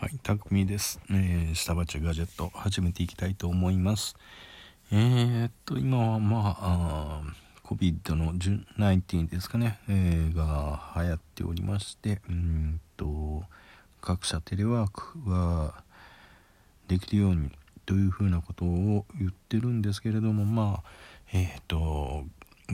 [0.00, 0.98] はい、たくみです。
[1.10, 4.16] えー、下町ガジェット始めていきたいと思います。
[4.90, 7.22] えー、っと、今はまあ、あ
[7.64, 13.42] COVID の19ですかね、えー、が流行っておりまして、うんと、
[14.00, 15.84] 各社テレワークは
[16.88, 17.50] できるように
[17.84, 20.82] というふうなことを言ってるんですけれども、まあ、
[21.34, 21.76] えー、っと、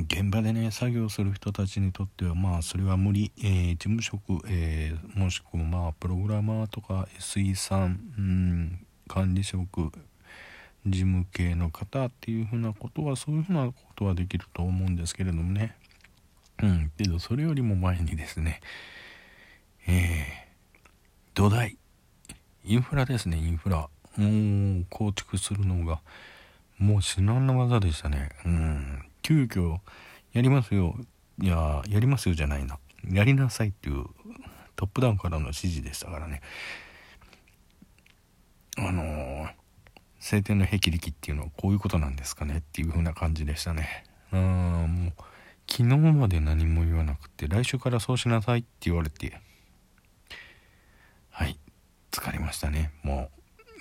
[0.06, 9.90] 現場でね作業する人たちにとってはまあそれは無理、えー、事務職、えー、もしくはまあプログラマーとか SE さん、うん、管理職
[10.86, 15.76] 事務系の方っていうふうなことはそういうふうなことはできると思うんですけれどもね。
[16.62, 18.62] うんけどそれよりも前にですね
[19.86, 20.24] えー、
[21.34, 21.76] 土台
[22.64, 23.88] インフラですねインフラ。
[24.16, 26.00] もう構築するのが
[26.78, 28.30] もう至難の技でしたね。
[28.44, 29.02] うん。
[29.26, 29.78] 急遽
[30.32, 30.94] やりますよ。
[31.42, 32.78] いややりますよじゃないな。
[33.10, 34.04] やりなさいっていう
[34.76, 36.42] トップダウンからの指示でしたからね。
[38.78, 39.48] あのー、
[40.20, 44.04] 晴天の霹靂っていうのはこういうことなんですかねっていう風な感じでしたね。
[44.32, 45.12] うんもう
[45.68, 49.40] 昨日まで何も言わなくて来週からそうしなさいって言われて。
[51.30, 51.58] はい
[52.12, 52.92] 疲れましたね。
[53.02, 53.28] も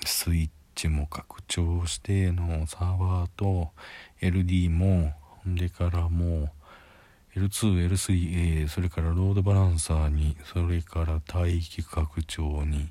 [0.04, 3.70] うスイッチも拡張してのサーバーと
[4.22, 5.14] LD も
[5.46, 6.52] でからも
[7.36, 12.90] う L2、L3、A、それからロードバランサーに、それから帯域拡張に、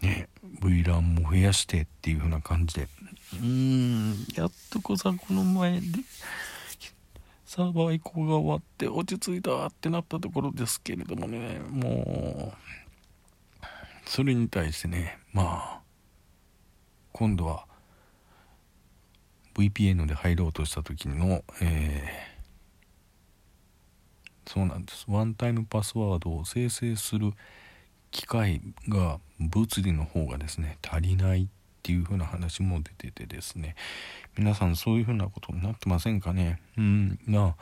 [0.00, 0.28] ね、
[0.60, 2.88] VLAN も増やしてっていう風な感じで、
[3.34, 5.86] うーん、やっとこさ、この前で、
[7.44, 13.66] サーバー移行が終わって落ち着いたってなったところですけれどもね、もう、
[14.06, 15.80] それに対してね、まあ、
[17.12, 17.66] 今度は、
[19.54, 25.06] VPN で入ろうとした時の、えー、そうなんです。
[25.08, 27.32] ワンタイムパスワードを生成する
[28.10, 31.46] 機械が物理の方がですね足りないっ
[31.82, 33.74] ていう風な話も出ててですね。
[34.36, 36.60] 皆さんそういう風なことになってませんかね？
[36.76, 37.18] うん。
[37.26, 37.56] ま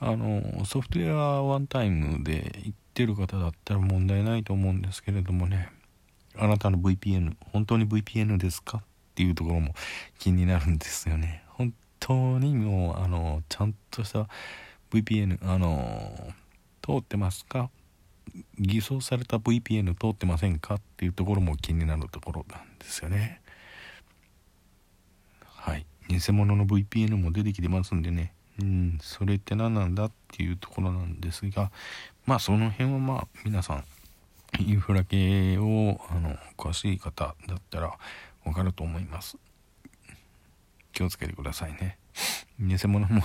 [0.00, 5.70] ああのソフトウェアワンタイムで言ってる方だったら問題ないと思うんですけれどもね。
[6.36, 8.82] あなたの VPN 本当に VPN ですか？
[9.14, 9.74] っていうところも
[10.18, 11.44] 気になるんですよね。
[11.50, 14.26] 本当にもう、あの、ちゃんとした
[14.90, 16.34] VPN、あの、
[16.82, 17.70] 通ってますか？
[18.58, 20.74] 偽装された VPN 通ってませんか？
[20.74, 23.40] っていうところも気になるところなんですよね。
[25.44, 25.86] はい。
[26.08, 28.32] 偽物の VPN も出てきてますんでね。
[28.60, 31.70] うん、それって何なんだっていうところなんですが、
[32.26, 33.84] まあその辺はまあ皆さん、
[34.60, 37.98] インフラ系をあの詳しい方だったら
[38.44, 39.36] わかると思います。
[40.92, 41.98] 気をつけてくださいね。
[42.60, 43.20] 偽物も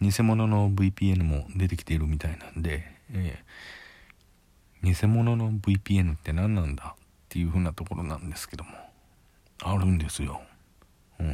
[0.00, 8.70] 偽物の VPN も出てきているみたいなんで、えー、偽物の VPN って何なんだっていう風なところなんですけども。
[9.62, 10.42] あるんですよ。
[11.20, 11.28] うん。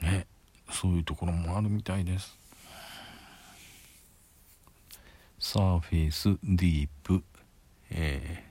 [0.00, 0.26] ね。
[0.70, 2.38] そういうところもあるみたいです。
[5.38, 7.22] サーフェイスディープ
[7.90, 8.42] え。
[8.44, 8.47] ー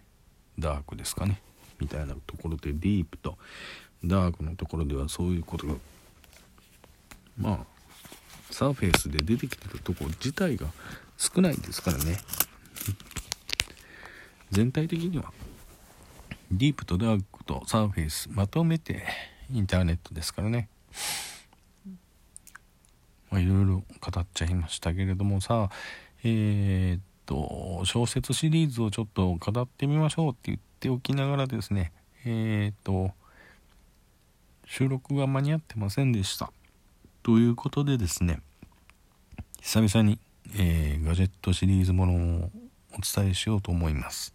[0.59, 1.41] ダークですかね。
[1.79, 3.37] みたいなところでディープと
[4.03, 5.75] ダークのところではそういうことが
[7.37, 7.77] まあ
[8.51, 10.67] サーフェイスで出てきてるとこ自体が
[11.17, 12.17] 少ないですからね。
[14.51, 15.33] 全体的には
[16.51, 19.03] ディープとダークとサーフェイスまとめて
[19.51, 20.69] インターネットですからね。
[23.29, 25.69] まあいろいろ語っちゃいましたけれどもさ
[26.23, 31.91] えー、と小説シリーズをちょっと語ってみましょうって言っておきながらですね
[32.25, 33.11] えっ、ー、と
[34.65, 36.51] 収録が間に合ってませんでした。
[37.23, 38.39] ということでですね
[39.61, 40.17] 久々に、
[40.55, 42.51] えー、ガジェットシリーズものを
[42.93, 44.33] お伝えしようと思います、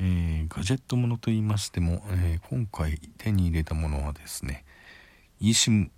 [0.00, 4.64] えー、ガジェットものと言いましても、え今回手に入れたものはですね
[5.42, 5.90] eSIM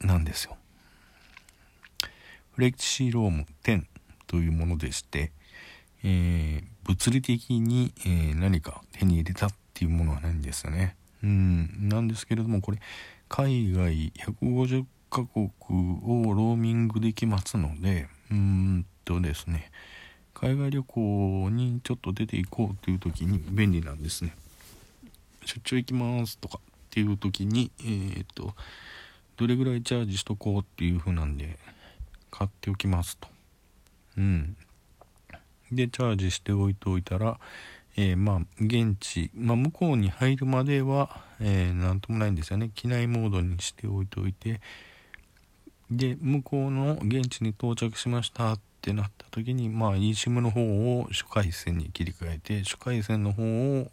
[0.00, 0.56] なんですよ。
[2.52, 3.84] フレキシローム10
[4.34, 5.30] というものでして、
[6.02, 10.96] えー、物理的に、えー、何か手に入れたっていうものはないんですよね。
[11.22, 12.80] うん、なんですけれども、これ、
[13.28, 19.70] 海外150カ国をローミングできますので、うんとですね、
[20.34, 24.34] 海外旅行にちょっと出ていこうという時に便利なんですね。
[25.44, 26.60] 出張行きますとかっ
[26.90, 28.52] ていう時に、えー、っと、
[29.36, 31.56] どれぐらいチャージしとこうっていう風なんで、
[32.32, 33.33] 買っておきますと。
[34.16, 34.56] うん。
[35.72, 37.38] で、チャージしておいておいたら、
[37.96, 42.70] えー、まあ、現地、まあ、向こうに入るまでは、えー、なんともないんですよね。
[42.74, 44.60] 機内モードにしておいておいて、
[45.90, 53.42] で、向こうの現地に到着しましたってなった時にまあ eSIM の方を主回線に切り替えて主回線の方
[53.80, 53.90] を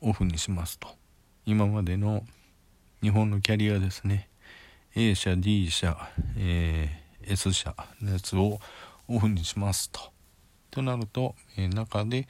[0.00, 0.86] オフにしますと
[1.44, 2.22] 今までの
[3.02, 4.28] 日本のキャリアですね
[4.94, 5.96] A 社 D 社、
[6.36, 8.60] えー、S 社のやつを
[9.08, 10.00] オフにしますと。
[10.70, 12.28] となると、えー、中で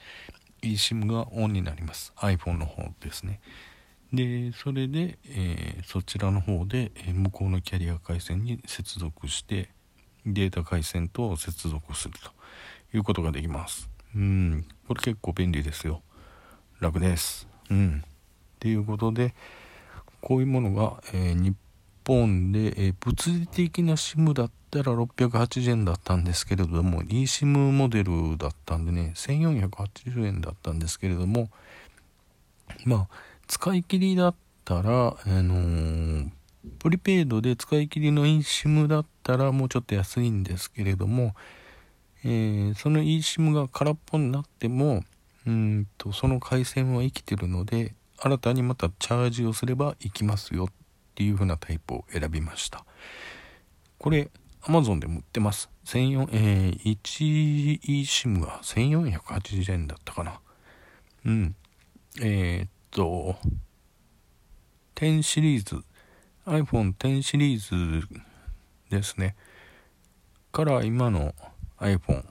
[0.62, 2.12] eSIM がオンになります。
[2.16, 3.40] iPhone の方ですね。
[4.12, 9.70] でそれで、えー、そちらの方で、え向こうのキャリア回線に接続して
[10.24, 12.38] データ回線と接続すると。
[12.94, 13.90] いうことができます。
[14.14, 14.64] うん。
[14.86, 16.02] これ結構便利ですよ。
[16.80, 17.46] 楽です。
[17.70, 18.02] うん。
[18.06, 18.08] っ
[18.58, 19.34] ていうことで
[20.20, 21.54] こういうものが、えー、日
[22.08, 31.50] 本で、えー、物理的な SIM だったら680円だったんですけれども eSIM モデルだったんでね1480円だったんですけれども
[32.86, 33.08] まあ
[33.46, 34.34] 使い切りだっ
[34.64, 36.30] たら、あのー、
[36.78, 41.34] プリペイドで使い切りの eSIM だったらもうちょっと安いんですけれども、
[42.24, 45.02] えー、その eSIM が空っぽになっても、
[45.46, 50.68] うんと、その回線は生きてるので、新たにまたチャージをすれば行きますよっ
[51.18, 52.84] ていう風なタイプを選びました。
[53.98, 54.30] これ、
[54.62, 55.68] Amazon でも売ってます。
[55.84, 60.40] 14えー、1 eSIM が1480円だったかな。
[61.26, 61.56] うん。
[62.20, 63.34] えー、っと、
[64.94, 65.82] 10シリーズ、
[66.46, 68.06] iPhone 10シリーズ
[68.88, 69.34] ですね。
[70.52, 71.34] から今の
[71.80, 72.24] iPhone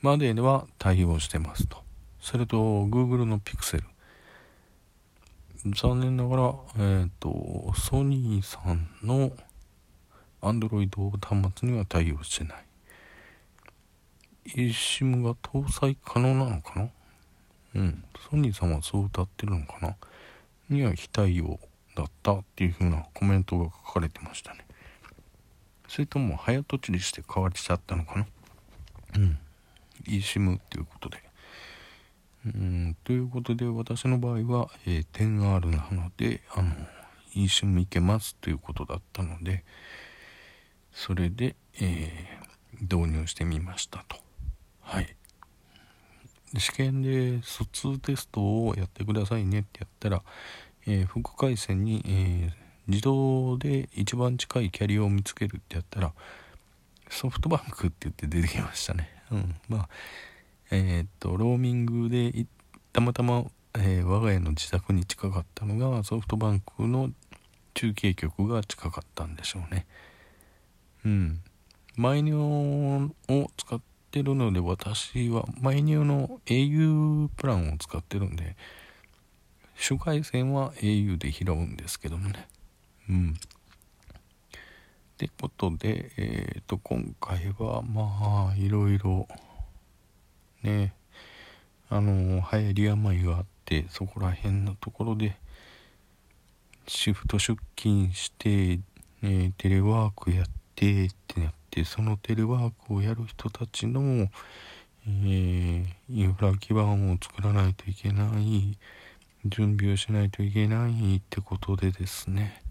[0.00, 1.78] まででは対応してますと。
[2.20, 3.82] それと Google の Pixel。
[5.74, 9.32] 残念ながら、えっ、ー、と、ソニーさんの
[10.40, 12.64] Android 端末には対応してない。
[14.46, 16.88] eSIM が搭載可能なのかな？
[17.74, 19.96] うん、ソニーさんはそう歌ってるのかな？
[20.68, 21.58] には非対応
[21.96, 24.64] だったっていう風なコメントが書かれてましたね。
[25.88, 28.26] それとも早とちりして変わりちゃったのかな？
[29.16, 29.38] うん。
[30.04, 31.25] eSIM っていうことで。
[32.46, 36.72] うんということで私の場合は、えー、10R なのであの
[37.34, 39.64] eSIM いけますということだったので
[40.92, 44.16] それで、えー、導入してみましたと
[44.80, 45.16] はい
[46.56, 50.22] 試験で疎通テストをやってくださいねってやったら、
[50.86, 52.52] えー、副回線に、えー、
[52.86, 56.12] 自動で一番近いキャリアを見つけるってやったら
[57.10, 59.08] ソフトバンクって言って出てきましたね。
[59.30, 59.54] うん。
[59.68, 59.88] まあ、
[60.70, 62.46] えー、っと、ローミングで
[62.92, 67.10] たまたま、えー、我が家の自宅に近かったのがソフトバンクの
[67.74, 69.86] 中継局が近かったんでしょうね。
[71.04, 71.40] うん。
[71.96, 73.80] マイニョを使っ
[74.10, 78.54] てるので私はマイニューの au プランを使ってるんで
[79.76, 82.48] 主回線は au で拾うんですけどもね
[83.08, 89.26] うんってことでえっ、ー、と今回はまあいろいろ
[90.66, 90.92] ね。
[91.88, 95.36] あの流行り病があってそこら辺のところで
[96.88, 98.80] シフト出勤して、
[99.22, 108.76] ね、テレワークやってってなってそのテレワークをやる人たちの、えー、インフラ基盤を作らないといけない
[109.44, 112.62] 準備をしないといけないってことでですね。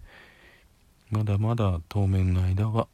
[1.09, 2.87] まだまだ当面の間は、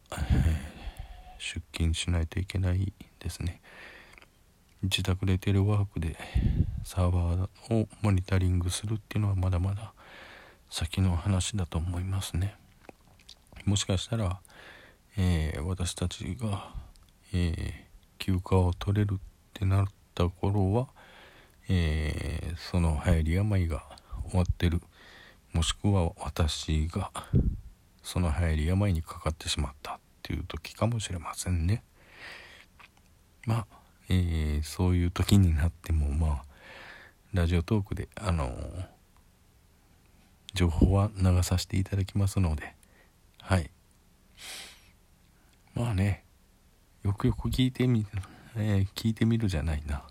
[1.40, 3.62] 出勤しないといけないですね。
[4.84, 6.18] 自宅でテレワークで
[6.84, 9.94] サーバーをモニタリングするっていうのはまだまだ
[10.70, 12.56] 先の話だと思いますね。
[13.66, 14.40] もしかしたら
[15.18, 16.74] えー、私たちが、
[17.34, 17.72] えー、
[18.18, 19.18] 休暇を取れるっ
[19.54, 20.88] てなった頃は、
[21.68, 23.84] えー、その流行り病が
[24.30, 24.82] 終わってる。
[25.52, 27.12] もしくは私が
[28.02, 31.84] その流行り病にかかってしまったっていう時かもしれませんね。
[33.46, 33.78] まあ、
[34.14, 36.44] えー、そういう時になってもまあ
[37.34, 38.52] ラジオトークであの
[40.54, 42.74] 情報は流させていただきますので
[43.42, 43.72] はい。
[45.74, 46.26] まあね
[47.04, 48.06] よくよく聞いてみ、
[48.58, 50.04] えー、聞いてみるじゃないな。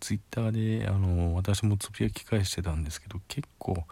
[0.00, 3.84] ツイッターであの私もつぶやき返してたんですけど結構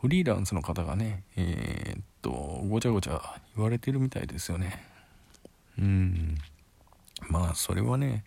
[0.00, 2.30] フリーランスの方がねえ、っと
[2.68, 4.82] ごちゃごちゃ言われてるみたいですよね。
[5.78, 6.38] うん。
[7.28, 8.24] まあそれはね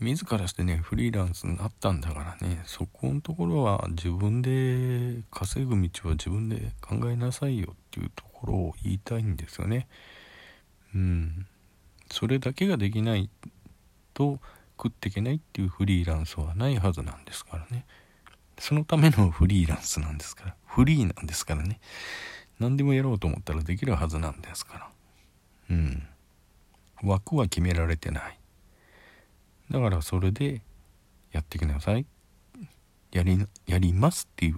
[0.00, 9.88] 自らしてねフリーランスになったんだからねそこのところは自分で稼ぐ道は自分で考えなさいよっていうところを言いたいんですよね。
[10.94, 11.46] うん。
[12.10, 13.30] それだけができない
[14.14, 14.38] と
[14.76, 17.86] 食っていけないっていうフリーランスはないはずなんですからね。
[18.58, 20.54] そのためのフリーランスなんですから。
[20.66, 21.80] フリーなんですからね。
[22.58, 24.88] 何でもやろうと思ったらできるはずなんですから。
[25.70, 26.06] うん。
[27.02, 28.38] 枠は決められてない。
[29.70, 30.62] だからそれで
[31.32, 32.06] やってきなさい。
[33.12, 34.56] やりやりますっていう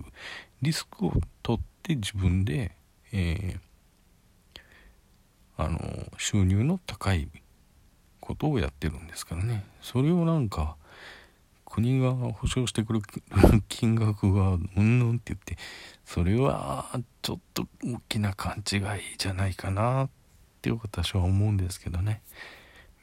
[0.63, 2.73] リスクを取って自分で、
[3.13, 4.61] えー、
[5.57, 5.79] あの
[6.17, 7.29] 収入の高い
[8.21, 9.65] ことをやってるんですからね。
[9.81, 10.77] それをなんか
[11.65, 13.01] 国が保証してくる
[13.69, 15.57] 金額がうんぬんって言って
[16.05, 16.87] それは
[17.23, 18.81] ちょっと大きな勘違い
[19.19, 20.05] じゃないかな。
[20.05, 20.18] って
[20.59, 22.21] って私は思うんですけどね。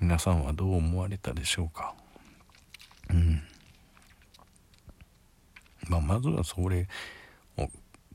[0.01, 1.95] 皆さんはどう思われたでしょうか？
[3.09, 3.41] うん。
[5.87, 6.89] まあまずはそれ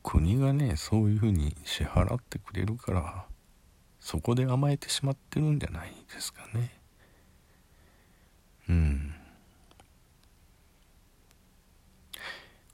[0.03, 3.25] 国がねそういうふうに支払ってくれるから
[3.99, 6.71] そこで甘えてしまってるんじゃないですかね。
[8.69, 9.15] うん。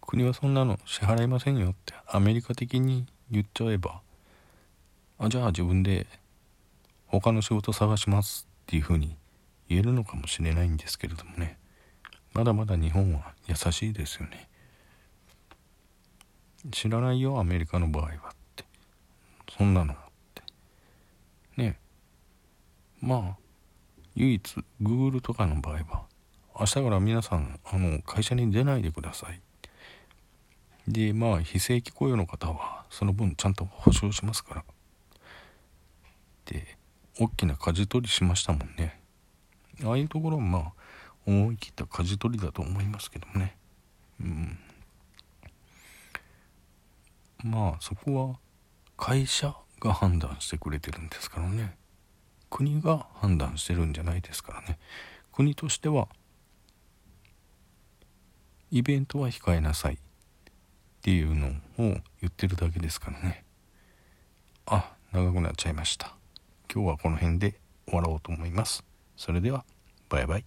[0.00, 4.00] 国はそんなの支払いませんよってアメリカ的に言っちゃえば
[5.18, 6.06] あじゃあ自分で
[7.06, 9.16] 他の仕事探しますっていうふうに
[9.68, 11.58] 言えるのかもしれないんですけれどもね。
[12.32, 14.48] まだまだ日本は優しいですよね。
[16.70, 18.12] 知らないよアメリカの場合はっ
[18.56, 18.64] て。
[19.56, 19.96] そんなのっ
[20.34, 20.42] て。
[21.56, 21.78] ね。
[23.00, 23.36] まあ
[24.14, 26.06] 唯一 Google とかの場合は
[26.58, 29.40] 明日から皆さんあの会社に出ないでください。
[30.88, 34.64] でまあ非正規雇用の方はその分ちゃんと保証しますから。
[36.46, 36.75] で
[37.18, 39.00] 大きな舵取りしましたもんね。
[39.84, 40.72] ああいうところはまあ
[41.26, 43.56] 思い切った舵取りだと思いますけどもね。
[44.20, 44.58] うん。
[47.44, 48.38] まあそこは
[48.96, 51.76] 会社が判断してくれてるんですからね。
[52.50, 54.78] 国が判断してるんじゃないですからね。
[55.32, 56.08] 国としては
[58.70, 59.98] イベントは控えなさいっ
[61.02, 63.44] ていうのを言ってるだけですからね。
[64.66, 66.15] あ長くなっちゃいました。
[66.72, 67.54] 今日はこの辺で
[67.86, 68.84] 終わろうと思います。
[69.16, 69.64] それでは
[70.08, 70.44] バイバイ。